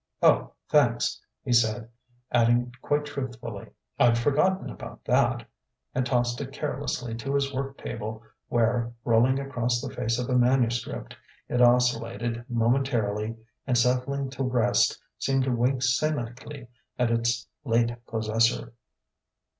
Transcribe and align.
"O 0.23 0.53
thanks!" 0.67 1.21
he 1.43 1.53
said, 1.53 1.87
adding 2.31 2.73
quite 2.81 3.05
truthfully: 3.05 3.69
"I'd 3.99 4.17
forgotten 4.17 4.71
about 4.71 5.05
that"; 5.05 5.47
and 5.93 6.03
tossed 6.03 6.41
it 6.41 6.51
carelessly 6.51 7.13
to 7.13 7.35
his 7.35 7.53
work 7.53 7.77
table 7.77 8.23
where, 8.47 8.93
rolling 9.05 9.37
across 9.37 9.79
the 9.79 9.93
face 9.93 10.17
of 10.17 10.27
a 10.27 10.35
manuscript, 10.35 11.15
it 11.47 11.61
oscillated 11.61 12.43
momentarily 12.49 13.37
and 13.67 13.77
settling 13.77 14.31
to 14.31 14.43
rest, 14.43 14.99
seemed 15.19 15.43
to 15.43 15.51
wink 15.51 15.83
cynically 15.83 16.67
at 16.97 17.11
its 17.11 17.47
late 17.63 17.91
possessor. 18.07 18.73